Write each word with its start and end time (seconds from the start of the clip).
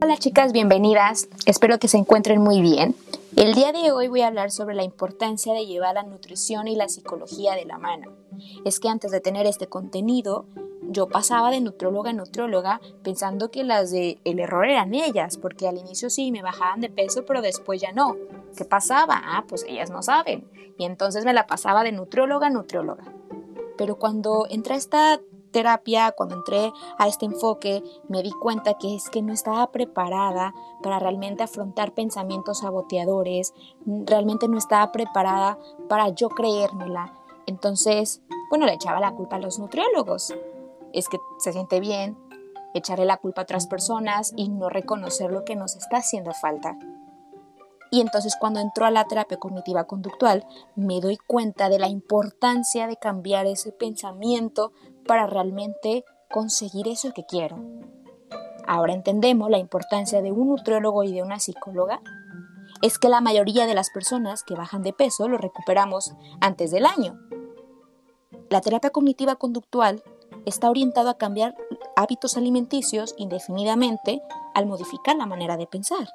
Hola 0.00 0.16
chicas, 0.16 0.52
bienvenidas. 0.52 1.28
Espero 1.44 1.80
que 1.80 1.88
se 1.88 1.96
encuentren 1.96 2.40
muy 2.40 2.60
bien. 2.60 2.94
El 3.34 3.54
día 3.54 3.72
de 3.72 3.90
hoy 3.90 4.06
voy 4.06 4.20
a 4.20 4.28
hablar 4.28 4.52
sobre 4.52 4.76
la 4.76 4.84
importancia 4.84 5.52
de 5.54 5.66
llevar 5.66 5.94
la 5.94 6.04
nutrición 6.04 6.68
y 6.68 6.76
la 6.76 6.88
psicología 6.88 7.54
de 7.56 7.64
la 7.64 7.78
mano. 7.78 8.12
Es 8.64 8.78
que 8.78 8.88
antes 8.88 9.10
de 9.10 9.20
tener 9.20 9.44
este 9.46 9.66
contenido, 9.66 10.46
yo 10.82 11.08
pasaba 11.08 11.50
de 11.50 11.60
nutrióloga 11.60 12.10
a 12.10 12.12
nutrióloga 12.12 12.80
pensando 13.02 13.50
que 13.50 13.64
las 13.64 13.90
de 13.90 14.20
el 14.22 14.38
error 14.38 14.66
eran 14.66 14.94
ellas, 14.94 15.36
porque 15.36 15.66
al 15.66 15.78
inicio 15.78 16.10
sí 16.10 16.30
me 16.30 16.42
bajaban 16.42 16.80
de 16.80 16.90
peso, 16.90 17.24
pero 17.26 17.42
después 17.42 17.80
ya 17.80 17.90
no. 17.90 18.16
¿Qué 18.56 18.64
pasaba? 18.64 19.20
Ah, 19.24 19.46
pues 19.48 19.64
ellas 19.68 19.90
no 19.90 20.04
saben. 20.04 20.48
Y 20.78 20.84
entonces 20.84 21.24
me 21.24 21.34
la 21.34 21.48
pasaba 21.48 21.82
de 21.82 21.90
nutrióloga 21.90 22.46
a 22.46 22.50
nutrióloga. 22.50 23.12
Pero 23.76 23.96
cuando 23.96 24.46
entré 24.48 24.74
a 24.74 24.78
esta 24.78 25.20
terapia, 25.50 26.12
cuando 26.12 26.34
entré 26.36 26.72
a 26.98 27.08
este 27.08 27.26
enfoque, 27.26 27.82
me 28.08 28.22
di 28.22 28.30
cuenta 28.30 28.74
que 28.74 28.94
es 28.94 29.10
que 29.10 29.22
no 29.22 29.32
estaba 29.32 29.70
preparada 29.70 30.54
para 30.82 30.98
realmente 30.98 31.42
afrontar 31.42 31.92
pensamientos 31.92 32.60
saboteadores, 32.60 33.54
realmente 33.86 34.48
no 34.48 34.58
estaba 34.58 34.92
preparada 34.92 35.58
para 35.88 36.08
yo 36.10 36.28
creérmela. 36.28 37.12
Entonces, 37.46 38.22
bueno, 38.50 38.66
le 38.66 38.74
echaba 38.74 39.00
la 39.00 39.14
culpa 39.14 39.36
a 39.36 39.40
los 39.40 39.58
nutriólogos. 39.58 40.34
Es 40.92 41.08
que 41.08 41.18
se 41.38 41.52
siente 41.52 41.80
bien 41.80 42.16
echarle 42.74 43.04
la 43.04 43.16
culpa 43.16 43.42
a 43.42 43.44
otras 43.44 43.66
personas 43.66 44.32
y 44.36 44.48
no 44.48 44.68
reconocer 44.68 45.30
lo 45.30 45.44
que 45.44 45.56
nos 45.56 45.76
está 45.76 45.98
haciendo 45.98 46.32
falta. 46.32 46.76
Y 47.90 48.00
entonces 48.00 48.36
cuando 48.38 48.60
entró 48.60 48.84
a 48.84 48.90
la 48.90 49.04
terapia 49.04 49.38
cognitiva 49.38 49.84
conductual, 49.84 50.46
me 50.76 51.00
doy 51.00 51.16
cuenta 51.16 51.68
de 51.68 51.78
la 51.78 51.88
importancia 51.88 52.86
de 52.86 52.96
cambiar 52.96 53.46
ese 53.46 53.72
pensamiento 53.72 54.72
para 55.06 55.26
realmente 55.26 56.04
conseguir 56.30 56.88
eso 56.88 57.12
que 57.12 57.24
quiero. 57.24 57.56
Ahora 58.66 58.92
entendemos 58.92 59.50
la 59.50 59.58
importancia 59.58 60.20
de 60.20 60.30
un 60.30 60.48
nutriólogo 60.48 61.02
y 61.02 61.12
de 61.12 61.22
una 61.22 61.40
psicóloga. 61.40 62.02
Es 62.82 62.98
que 62.98 63.08
la 63.08 63.22
mayoría 63.22 63.66
de 63.66 63.74
las 63.74 63.88
personas 63.90 64.42
que 64.42 64.54
bajan 64.54 64.82
de 64.82 64.92
peso 64.92 65.26
lo 65.26 65.38
recuperamos 65.38 66.14
antes 66.40 66.70
del 66.70 66.84
año. 66.84 67.18
La 68.50 68.60
terapia 68.60 68.90
cognitiva 68.90 69.36
conductual 69.36 70.02
está 70.44 70.68
orientada 70.68 71.12
a 71.12 71.18
cambiar 71.18 71.56
hábitos 71.96 72.36
alimenticios 72.36 73.14
indefinidamente 73.16 74.22
al 74.54 74.66
modificar 74.66 75.16
la 75.16 75.26
manera 75.26 75.56
de 75.56 75.66
pensar. 75.66 76.08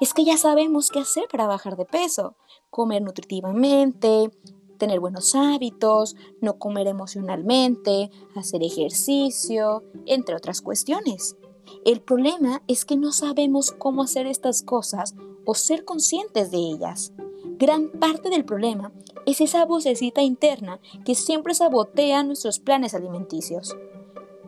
Es 0.00 0.14
que 0.14 0.24
ya 0.24 0.36
sabemos 0.36 0.90
qué 0.90 1.00
hacer 1.00 1.24
para 1.30 1.46
bajar 1.46 1.76
de 1.76 1.84
peso. 1.84 2.34
Comer 2.70 3.02
nutritivamente, 3.02 4.30
tener 4.76 5.00
buenos 5.00 5.34
hábitos, 5.34 6.16
no 6.40 6.58
comer 6.58 6.86
emocionalmente, 6.86 8.10
hacer 8.34 8.62
ejercicio, 8.62 9.82
entre 10.06 10.36
otras 10.36 10.60
cuestiones. 10.60 11.36
El 11.84 12.00
problema 12.00 12.62
es 12.68 12.84
que 12.84 12.96
no 12.96 13.12
sabemos 13.12 13.72
cómo 13.72 14.02
hacer 14.02 14.26
estas 14.26 14.62
cosas 14.62 15.14
o 15.44 15.54
ser 15.54 15.84
conscientes 15.84 16.50
de 16.50 16.58
ellas. 16.58 17.12
Gran 17.58 17.90
parte 17.90 18.28
del 18.28 18.44
problema 18.44 18.92
es 19.24 19.40
esa 19.40 19.64
vocecita 19.64 20.22
interna 20.22 20.78
que 21.04 21.14
siempre 21.14 21.54
sabotea 21.54 22.22
nuestros 22.22 22.58
planes 22.58 22.94
alimenticios. 22.94 23.76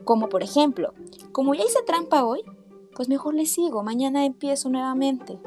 Como 0.04 0.28
por 0.28 0.42
ejemplo, 0.42 0.92
como 1.32 1.54
ya 1.54 1.64
hice 1.64 1.82
trampa 1.86 2.24
hoy, 2.24 2.42
pues 2.98 3.08
mejor 3.08 3.34
le 3.34 3.46
sigo, 3.46 3.84
mañana 3.84 4.24
empiezo 4.24 4.68
nuevamente. 4.68 5.38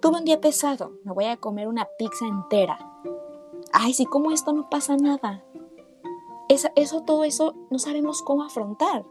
Tuve 0.00 0.18
un 0.18 0.24
día 0.24 0.40
pesado, 0.40 0.90
me 1.04 1.12
voy 1.12 1.26
a 1.26 1.36
comer 1.36 1.68
una 1.68 1.86
pizza 1.96 2.26
entera. 2.26 3.00
Ay, 3.72 3.94
si 3.94 4.06
como 4.06 4.32
esto 4.32 4.52
no 4.52 4.68
pasa 4.68 4.96
nada. 4.96 5.44
Eso, 6.48 6.66
eso, 6.74 7.04
todo 7.04 7.22
eso 7.22 7.54
no 7.70 7.78
sabemos 7.78 8.22
cómo 8.22 8.42
afrontar. 8.42 9.06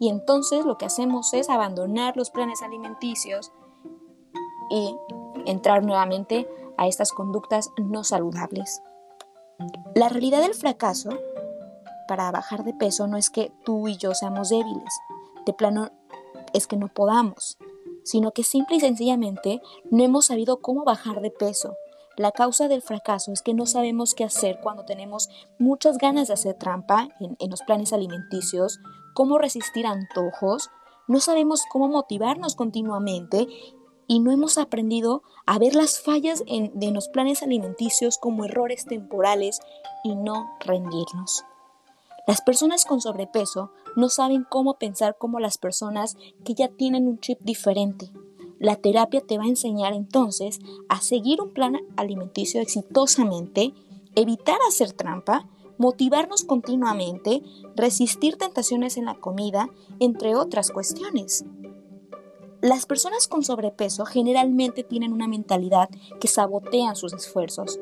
Y 0.00 0.08
entonces 0.08 0.64
lo 0.64 0.78
que 0.78 0.86
hacemos 0.86 1.34
es 1.34 1.50
abandonar 1.50 2.16
los 2.16 2.30
planes 2.30 2.62
alimenticios 2.62 3.52
y 4.70 4.96
entrar 5.44 5.84
nuevamente 5.84 6.48
a 6.78 6.86
estas 6.86 7.12
conductas 7.12 7.70
no 7.76 8.02
saludables. 8.02 8.80
La 9.94 10.08
realidad 10.08 10.40
del 10.40 10.54
fracaso 10.54 11.10
para 12.06 12.30
bajar 12.30 12.64
de 12.64 12.72
peso 12.72 13.06
no 13.08 13.18
es 13.18 13.28
que 13.28 13.52
tú 13.66 13.88
y 13.88 13.98
yo 13.98 14.14
seamos 14.14 14.48
débiles. 14.48 14.98
De 15.44 15.52
plano, 15.52 15.90
es 16.52 16.66
que 16.66 16.76
no 16.76 16.88
podamos, 16.88 17.58
sino 18.04 18.32
que 18.32 18.44
simple 18.44 18.76
y 18.76 18.80
sencillamente 18.80 19.60
no 19.90 20.04
hemos 20.04 20.26
sabido 20.26 20.60
cómo 20.60 20.84
bajar 20.84 21.20
de 21.20 21.30
peso. 21.30 21.74
La 22.16 22.32
causa 22.32 22.66
del 22.66 22.82
fracaso 22.82 23.32
es 23.32 23.42
que 23.42 23.54
no 23.54 23.66
sabemos 23.66 24.14
qué 24.14 24.24
hacer 24.24 24.58
cuando 24.60 24.84
tenemos 24.84 25.28
muchas 25.58 25.98
ganas 25.98 26.26
de 26.28 26.34
hacer 26.34 26.54
trampa 26.54 27.08
en, 27.20 27.50
los 27.50 27.62
planes 27.62 27.92
alimenticios, 27.92 28.80
cómo 29.14 29.38
resistir 29.38 29.86
antojos, 29.86 30.70
no 31.06 31.20
sabemos 31.20 31.62
cómo 31.70 31.88
motivarnos 31.88 32.56
continuamente 32.56 33.46
y 34.08 34.18
no 34.18 34.32
hemos 34.32 34.58
aprendido 34.58 35.22
a 35.46 35.58
ver 35.58 35.76
las 35.76 36.00
fallas 36.00 36.42
de 36.44 36.90
los 36.90 37.08
planes 37.08 37.42
alimenticios 37.42 38.18
como 38.18 38.44
errores 38.44 38.84
temporales 38.84 39.60
y 40.02 40.16
no 40.16 40.50
rendirnos. 40.60 41.44
Las 42.28 42.42
personas 42.42 42.84
con 42.84 43.00
sobrepeso 43.00 43.70
no 43.96 44.10
saben 44.10 44.44
cómo 44.46 44.74
pensar 44.74 45.16
como 45.16 45.40
las 45.40 45.56
personas 45.56 46.18
que 46.44 46.52
ya 46.52 46.68
tienen 46.68 47.08
un 47.08 47.18
chip 47.20 47.38
diferente. 47.40 48.12
La 48.58 48.76
terapia 48.76 49.22
te 49.22 49.38
va 49.38 49.44
a 49.44 49.48
enseñar 49.48 49.94
entonces 49.94 50.58
a 50.90 51.00
seguir 51.00 51.40
un 51.40 51.54
plan 51.54 51.78
alimenticio 51.96 52.60
exitosamente, 52.60 53.72
evitar 54.14 54.58
hacer 54.68 54.92
trampa, 54.92 55.48
motivarnos 55.78 56.44
continuamente, 56.44 57.42
resistir 57.74 58.36
tentaciones 58.36 58.98
en 58.98 59.06
la 59.06 59.14
comida, 59.14 59.70
entre 59.98 60.36
otras 60.36 60.70
cuestiones. 60.70 61.46
Las 62.60 62.84
personas 62.84 63.26
con 63.26 63.42
sobrepeso 63.42 64.04
generalmente 64.04 64.84
tienen 64.84 65.14
una 65.14 65.28
mentalidad 65.28 65.88
que 66.20 66.28
sabotean 66.28 66.94
sus 66.94 67.14
esfuerzos. 67.14 67.80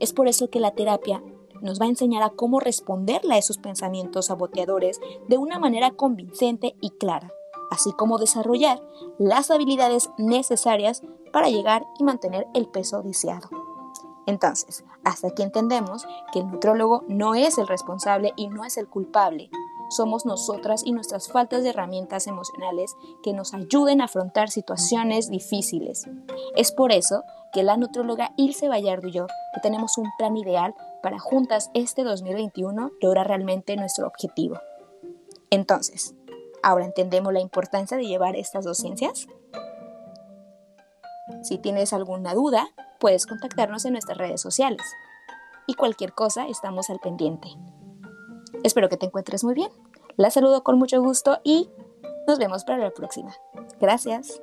Es 0.00 0.14
por 0.14 0.28
eso 0.28 0.48
que 0.48 0.60
la 0.60 0.70
terapia 0.70 1.22
nos 1.62 1.80
va 1.80 1.86
a 1.86 1.88
enseñar 1.88 2.22
a 2.22 2.30
cómo 2.30 2.60
responderle 2.60 3.34
a 3.34 3.38
esos 3.38 3.58
pensamientos 3.58 4.26
saboteadores 4.26 5.00
de 5.28 5.38
una 5.38 5.58
manera 5.58 5.92
convincente 5.92 6.76
y 6.80 6.90
clara, 6.90 7.32
así 7.70 7.92
como 7.92 8.18
desarrollar 8.18 8.82
las 9.18 9.50
habilidades 9.50 10.10
necesarias 10.18 11.02
para 11.32 11.48
llegar 11.48 11.86
y 11.98 12.04
mantener 12.04 12.46
el 12.54 12.68
peso 12.68 13.02
deseado. 13.02 13.48
Entonces, 14.26 14.84
hasta 15.04 15.28
aquí 15.28 15.42
entendemos 15.42 16.06
que 16.32 16.40
el 16.40 16.50
nutrólogo 16.50 17.04
no 17.08 17.34
es 17.34 17.58
el 17.58 17.66
responsable 17.66 18.32
y 18.36 18.48
no 18.48 18.64
es 18.64 18.76
el 18.76 18.88
culpable. 18.88 19.50
Somos 19.92 20.24
nosotras 20.24 20.82
y 20.86 20.92
nuestras 20.92 21.28
faltas 21.28 21.62
de 21.62 21.68
herramientas 21.68 22.26
emocionales 22.26 22.96
que 23.22 23.34
nos 23.34 23.52
ayuden 23.52 24.00
a 24.00 24.04
afrontar 24.04 24.48
situaciones 24.48 25.28
difíciles. 25.28 26.08
Es 26.56 26.72
por 26.72 26.92
eso 26.92 27.24
que 27.52 27.62
la 27.62 27.76
nutróloga 27.76 28.32
Ilse 28.38 28.68
Vallardo 28.68 29.08
y 29.08 29.12
yo 29.12 29.26
que 29.26 29.60
tenemos 29.60 29.98
un 29.98 30.08
plan 30.16 30.34
ideal 30.38 30.74
para 31.02 31.18
juntas 31.18 31.70
este 31.74 32.04
2021 32.04 32.90
lograr 33.02 33.28
realmente 33.28 33.76
nuestro 33.76 34.06
objetivo. 34.06 34.58
Entonces, 35.50 36.14
¿ahora 36.62 36.86
entendemos 36.86 37.34
la 37.34 37.40
importancia 37.40 37.98
de 37.98 38.06
llevar 38.06 38.34
estas 38.34 38.64
dos 38.64 38.78
ciencias? 38.78 39.26
Si 41.42 41.58
tienes 41.58 41.92
alguna 41.92 42.32
duda, 42.32 42.66
puedes 42.98 43.26
contactarnos 43.26 43.84
en 43.84 43.92
nuestras 43.92 44.16
redes 44.16 44.40
sociales. 44.40 44.80
Y 45.66 45.74
cualquier 45.74 46.14
cosa, 46.14 46.46
estamos 46.48 46.88
al 46.88 46.98
pendiente. 46.98 47.48
Espero 48.62 48.88
que 48.88 48.96
te 48.96 49.06
encuentres 49.06 49.44
muy 49.44 49.54
bien. 49.54 49.70
La 50.16 50.30
saludo 50.30 50.62
con 50.62 50.78
mucho 50.78 51.00
gusto 51.02 51.38
y 51.42 51.70
nos 52.26 52.38
vemos 52.38 52.64
para 52.64 52.78
la 52.78 52.90
próxima. 52.90 53.34
Gracias. 53.80 54.42